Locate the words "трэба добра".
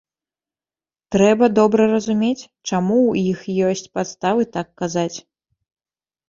1.15-1.83